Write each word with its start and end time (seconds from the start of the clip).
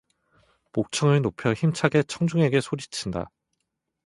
목청을 0.73 1.21
높여 1.21 1.53
힘차게 1.53 2.01
청중에게 2.01 2.59
소리친다. 2.59 3.29